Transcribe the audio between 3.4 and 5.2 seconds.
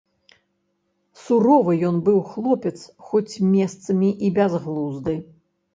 месцамі і бязглузды.